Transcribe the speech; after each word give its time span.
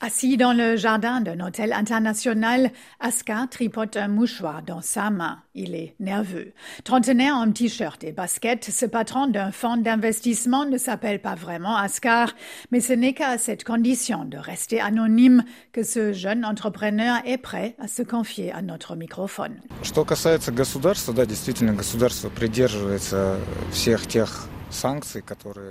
Assis 0.00 0.35
dans 0.35 0.53
le 0.53 0.77
jardin 0.77 1.21
d'un 1.21 1.39
hôtel 1.41 1.73
international, 1.73 2.71
Aska 2.99 3.45
tripote 3.51 3.97
un 3.97 4.07
mouchoir 4.07 4.63
dans 4.63 4.81
sa 4.81 5.11
main. 5.11 5.37
Il 5.53 5.75
est 5.75 5.93
nerveux. 5.99 6.53
Trentenaire 6.83 7.35
en 7.35 7.51
t-shirt 7.51 8.03
et 8.03 8.11
basket, 8.11 8.63
ce 8.65 8.87
patron 8.87 9.27
d'un 9.27 9.51
fonds 9.51 9.77
d'investissement 9.77 10.65
ne 10.65 10.79
s'appelle 10.79 11.21
pas 11.21 11.35
vraiment 11.35 11.77
Askar, 11.77 12.33
mais 12.71 12.79
ce 12.79 12.93
n'est 12.93 13.13
qu'à 13.13 13.37
cette 13.37 13.63
condition 13.63 14.25
de 14.25 14.37
rester 14.37 14.81
anonyme 14.81 15.43
que 15.71 15.83
ce 15.83 16.13
jeune 16.13 16.45
entrepreneur 16.45 17.19
est 17.25 17.37
prêt 17.37 17.75
à 17.77 17.87
se 17.87 18.01
confier 18.01 18.51
à 18.51 18.63
notre 18.63 18.95
microphone. 18.95 19.61
Что 19.83 20.03
касается 20.03 20.51
государства, 20.51 21.13
да, 21.13 21.27
действительно, 21.27 21.73
государство 21.73 22.29
придерживается 22.29 23.37
всех 23.71 24.07
тех 24.07 24.47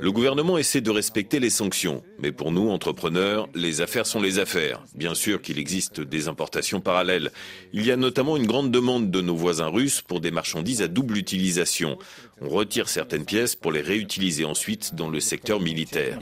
le 0.01 0.12
gouvernement 0.12 0.59
essaie 0.59 0.80
de 0.80 0.91
respecter 0.91 1.41
les 1.41 1.51
sanctions, 1.51 2.03
mais 2.19 2.33
pour 2.33 2.53
nous, 2.53 2.69
entrepreneurs, 2.71 3.48
les 3.55 3.80
affaires 3.80 4.07
sont 4.07 4.21
les 4.21 4.39
affaires. 4.39 4.83
Bien 4.95 5.15
sûr 5.15 5.41
qu'il 5.41 5.59
existe 5.59 6.01
des 6.01 6.29
importations 6.29 6.80
parallèles. 6.80 7.30
Il 7.73 7.87
y 7.87 7.91
a 7.91 7.97
notamment 7.97 8.37
une 8.37 8.47
grande 8.47 8.71
demande 8.71 9.10
de 9.10 9.21
nos 9.21 9.34
voisins 9.34 9.69
russes 9.69 10.02
pour 10.02 10.21
des 10.21 10.30
marchandises 10.30 10.83
à 10.83 10.88
double 10.88 11.16
utilisation. 11.16 11.98
On 12.43 12.48
retire 12.48 12.88
certaines 12.88 13.24
pièces 13.24 13.55
pour 13.55 13.71
les 13.71 13.83
réutiliser 13.83 14.45
ensuite 14.45 14.95
dans 14.95 15.10
le 15.10 15.21
secteur 15.21 15.60
militaire. 15.60 16.19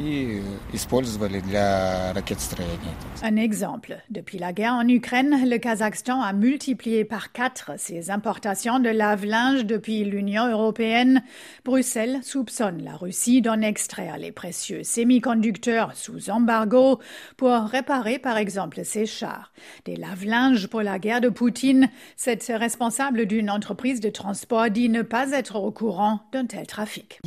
Un 3.23 3.37
exemple. 3.37 3.97
Depuis 4.11 4.39
la 4.39 4.53
guerre 4.53 4.73
en 4.73 4.89
Ukraine, 4.89 5.49
le 5.49 5.59
Kazakhstan 5.59 6.21
a 6.21 6.33
multiplié 6.33 7.05
par 7.05 7.33
quatre 7.33 7.73
ses 7.77 8.11
importations 8.11 8.81
de 8.81 8.89
lave-linge 8.89 9.65
depuis 9.65 10.05
l'Union 10.05 10.49
européenne. 10.51 11.23
Bruxelles 11.65 12.19
soupçonne 12.23 12.68
la 12.77 12.97
Russie 12.97 13.41
d'en 13.41 13.61
extraire 13.61 14.19
les 14.19 14.33
précieux 14.33 14.85
semi-conducteurs 14.85 15.97
sous 15.97 16.31
embargo 16.31 16.99
pour 17.37 17.53
réparer 17.53 18.19
par 18.19 18.37
exemple 18.37 18.85
ses 18.85 19.07
chars. 19.07 19.53
Des 19.85 19.97
lave-linges 19.97 20.67
pour 20.67 20.83
la 20.83 20.99
guerre 20.99 21.21
de 21.21 21.29
Poutine, 21.29 21.89
cette 22.17 22.45
responsable 22.47 23.27
d'une 23.27 23.51
entreprise 23.51 24.01
de 24.01 24.11
transport 24.11 24.71
dit 24.71 24.89
ne 24.89 25.03
pas 25.03 25.33
être 25.33 25.57
au 25.57 25.71
courant 25.71 26.21
d'un 26.33 26.47
tel 26.47 26.67
trafic. 26.67 27.19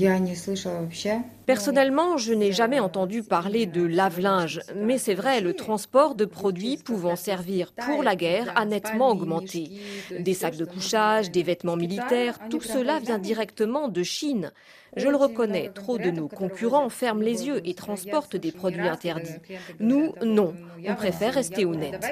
Personnellement, 1.45 2.17
je 2.17 2.33
n'ai 2.33 2.51
jamais 2.51 2.79
entendu 2.79 3.23
parler 3.23 3.65
de 3.65 3.81
lave-linge, 3.83 4.61
mais 4.75 4.97
c'est 4.97 5.15
vrai, 5.15 5.41
le 5.41 5.53
transport 5.53 6.15
de 6.15 6.25
produits 6.25 6.77
pouvant 6.77 7.15
servir 7.15 7.73
pour 7.73 8.03
la 8.03 8.15
guerre 8.15 8.53
a 8.55 8.65
nettement 8.65 9.09
augmenté. 9.09 9.81
Des 10.17 10.33
sacs 10.33 10.57
de 10.57 10.65
couchage, 10.65 11.31
des 11.31 11.43
vêtements 11.43 11.75
militaires, 11.75 12.39
tout 12.49 12.61
cela 12.61 12.99
vient 12.99 13.17
directement 13.19 13.87
de 13.87 14.03
Chine. 14.03 14.51
Je 14.97 15.07
le 15.07 15.15
reconnais, 15.31 15.71
trop 15.73 15.97
de 15.97 16.11
nos 16.11 16.27
concurrents 16.27 16.89
ferment 16.89 17.21
les 17.21 17.47
yeux 17.47 17.61
et 17.65 17.73
transportent 17.73 18.35
des 18.35 18.51
produits 18.51 18.87
interdits. 18.87 19.31
Nous, 19.79 20.13
non. 20.23 20.53
On 20.87 20.95
préfère 20.95 21.33
rester 21.33 21.65
honnête. 21.65 22.03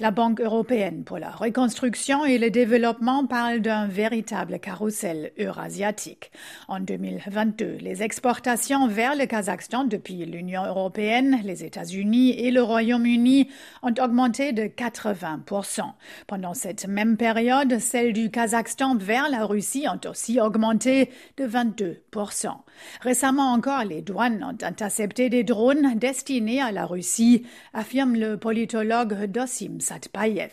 La 0.00 0.10
Banque 0.10 0.40
européenne 0.40 1.02
pour 1.04 1.18
la 1.18 1.30
reconstruction 1.30 2.24
et 2.24 2.38
le 2.38 2.50
développement 2.50 3.26
parle 3.26 3.60
d'un 3.60 3.86
véritable 3.86 4.58
carrousel 4.58 5.32
eurasiatique. 5.38 6.30
En 6.68 6.80
2022, 6.80 7.78
les 7.80 8.02
exportations 8.02 8.86
vers 8.86 9.16
le 9.16 9.26
Kazakhstan 9.26 9.84
depuis 9.84 10.26
l'Union 10.26 10.64
européenne, 10.64 11.40
les 11.44 11.64
États-Unis 11.64 12.38
et 12.38 12.50
le 12.50 12.62
Royaume-Uni 12.62 13.48
ont 13.82 13.94
augmenté 14.02 14.52
de 14.52 14.64
80%. 14.64 15.82
Pendant 16.26 16.54
cette 16.54 16.86
même 16.86 17.16
période, 17.16 17.78
celles 17.78 18.12
du 18.12 18.30
Kazakhstan 18.30 18.96
vers 18.96 19.28
la 19.30 19.46
Russie 19.46 19.86
ont 19.88 20.08
aussi 20.08 20.40
augmenté 20.40 21.07
de 21.36 21.46
22%. 21.46 22.48
Récemment 23.00 23.52
encore, 23.52 23.84
les 23.84 24.02
douanes 24.02 24.42
ont 24.44 24.64
intercepté 24.64 25.28
des 25.28 25.44
drones 25.44 25.98
destinés 25.98 26.60
à 26.60 26.72
la 26.72 26.86
Russie, 26.86 27.44
affirme 27.74 28.14
le 28.14 28.36
politologue 28.36 29.26
Dosim 29.26 29.80
Satpayev. 29.80 30.50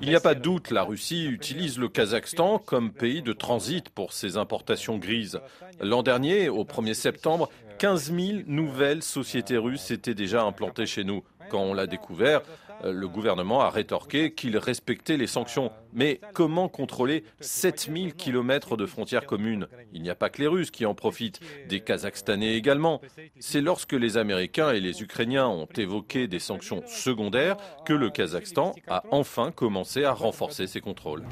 Il 0.00 0.08
n'y 0.08 0.16
a 0.16 0.20
pas 0.20 0.34
de 0.34 0.40
doute, 0.40 0.70
la 0.70 0.82
Russie 0.82 1.26
utilise 1.26 1.78
le 1.78 1.88
Kazakhstan 1.88 2.58
comme 2.58 2.92
pays 2.92 3.22
de 3.22 3.32
transit 3.32 3.88
pour 3.88 4.12
ses 4.12 4.36
importations 4.36 4.98
grises. 4.98 5.40
L'an 5.80 6.02
dernier, 6.02 6.48
au 6.48 6.64
1er 6.64 6.94
septembre, 6.94 7.48
15 7.78 8.12
000 8.12 8.38
nouvelles 8.46 9.02
sociétés 9.02 9.56
russes 9.56 9.90
étaient 9.90 10.14
déjà 10.14 10.42
implantées 10.42 10.86
chez 10.86 11.04
nous. 11.04 11.22
Quand 11.48 11.60
on 11.60 11.74
l'a 11.74 11.86
découvert, 11.86 12.42
le 12.82 13.08
gouvernement 13.08 13.60
a 13.60 13.70
rétorqué 13.70 14.32
qu'il 14.32 14.56
respectait 14.58 15.16
les 15.16 15.26
sanctions. 15.26 15.70
Mais 15.92 16.20
comment 16.32 16.68
contrôler 16.68 17.24
7000 17.40 18.14
kilomètres 18.14 18.76
de 18.76 18.84
frontières 18.84 19.26
communes? 19.26 19.68
Il 19.92 20.02
n'y 20.02 20.10
a 20.10 20.16
pas 20.16 20.28
que 20.28 20.42
les 20.42 20.48
Russes 20.48 20.72
qui 20.72 20.86
en 20.86 20.94
profitent, 20.94 21.40
des 21.68 21.80
Kazakhstanais 21.80 22.54
également. 22.54 23.00
C'est 23.38 23.60
lorsque 23.60 23.92
les 23.92 24.16
Américains 24.16 24.72
et 24.72 24.80
les 24.80 25.02
Ukrainiens 25.02 25.46
ont 25.46 25.68
évoqué 25.76 26.26
des 26.26 26.40
sanctions 26.40 26.82
secondaires 26.86 27.56
que 27.84 27.92
le 27.92 28.10
Kazakhstan 28.10 28.74
a 28.88 29.04
enfin 29.12 29.52
commencé 29.52 30.04
à 30.04 30.12
renforcer 30.12 30.66
ses 30.66 30.80
contrôles. 30.80 31.22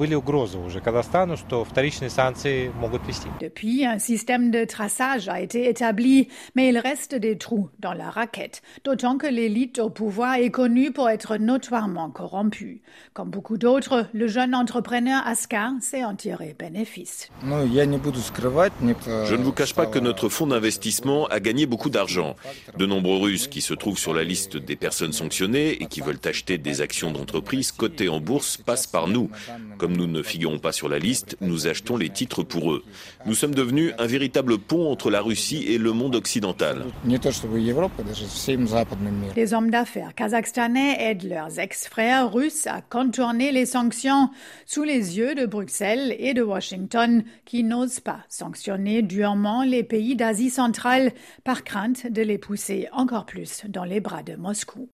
Depuis, 3.40 3.84
un 3.84 3.98
système 3.98 4.50
de 4.50 4.64
traçage 4.64 5.28
a 5.28 5.40
été 5.40 5.68
établi, 5.68 6.28
mais 6.54 6.68
il 6.68 6.78
reste 6.78 7.14
des 7.14 7.36
trous 7.36 7.68
dans 7.80 7.94
la 7.94 8.10
raquette, 8.10 8.62
d'autant 8.84 9.18
que 9.18 9.26
l'élite 9.26 9.80
au 9.80 9.90
pouvoir 9.90 10.36
est 10.36 10.50
connue 10.50 10.92
pour 10.92 11.08
être 11.08 11.31
notoirement 11.38 12.10
corrompu. 12.10 12.82
Comme 13.12 13.30
beaucoup 13.30 13.58
d'autres, 13.58 14.06
le 14.12 14.26
jeune 14.26 14.54
entrepreneur 14.54 15.22
Aska 15.26 15.72
s'est 15.80 16.04
en 16.04 16.14
tiré 16.14 16.54
bénéfice. 16.58 17.30
Je 17.42 19.34
ne 19.34 19.42
vous 19.42 19.52
cache 19.52 19.74
pas 19.74 19.86
que 19.86 19.98
notre 19.98 20.28
fonds 20.28 20.46
d'investissement 20.46 21.26
a 21.26 21.40
gagné 21.40 21.66
beaucoup 21.66 21.90
d'argent. 21.90 22.36
De 22.78 22.86
nombreux 22.86 23.18
Russes 23.18 23.48
qui 23.48 23.60
se 23.60 23.74
trouvent 23.74 23.98
sur 23.98 24.14
la 24.14 24.24
liste 24.24 24.56
des 24.56 24.76
personnes 24.76 25.12
sanctionnées 25.12 25.82
et 25.82 25.86
qui 25.86 26.00
veulent 26.00 26.20
acheter 26.24 26.58
des 26.58 26.80
actions 26.80 27.10
d'entreprises 27.10 27.72
cotées 27.72 28.08
en 28.08 28.20
bourse 28.20 28.56
passent 28.56 28.86
par 28.86 29.08
nous. 29.08 29.30
Comme 29.78 29.96
nous 29.96 30.06
ne 30.06 30.22
figurons 30.22 30.58
pas 30.58 30.72
sur 30.72 30.88
la 30.88 30.98
liste, 30.98 31.36
nous 31.40 31.66
achetons 31.66 31.96
les 31.96 32.10
titres 32.10 32.42
pour 32.42 32.72
eux. 32.72 32.84
Nous 33.26 33.34
sommes 33.34 33.54
devenus 33.54 33.92
un 33.98 34.06
véritable 34.06 34.58
pont 34.58 34.90
entre 34.90 35.10
la 35.10 35.20
Russie 35.20 35.64
et 35.68 35.78
le 35.78 35.92
monde 35.92 36.14
occidental. 36.14 36.84
Les 39.36 39.54
hommes 39.54 39.70
d'affaires 39.70 40.14
kazakhstanais 40.14 40.96
leurs 41.24 41.58
ex-frères 41.58 42.32
russes 42.32 42.66
à 42.66 42.80
contourner 42.80 43.52
les 43.52 43.66
sanctions 43.66 44.30
sous 44.66 44.84
les 44.84 45.18
yeux 45.18 45.34
de 45.34 45.46
Bruxelles 45.46 46.14
et 46.18 46.34
de 46.34 46.42
Washington 46.42 47.24
qui 47.44 47.64
n'osent 47.64 48.00
pas 48.00 48.24
sanctionner 48.28 49.02
durement 49.02 49.62
les 49.62 49.84
pays 49.84 50.16
d'Asie 50.16 50.50
centrale 50.50 51.12
par 51.44 51.64
crainte 51.64 52.06
de 52.06 52.22
les 52.22 52.38
pousser 52.38 52.88
encore 52.92 53.26
plus 53.26 53.62
dans 53.68 53.84
les 53.84 54.00
bras 54.00 54.22
de 54.22 54.36
Moscou. 54.36 54.88